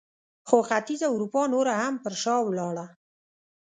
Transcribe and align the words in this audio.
خو 0.47 0.57
ختیځه 0.67 1.07
اروپا 1.11 1.41
نوره 1.53 1.73
هم 1.81 1.93
پر 2.03 2.13
شا 2.21 2.35
ولاړه. 2.43 2.85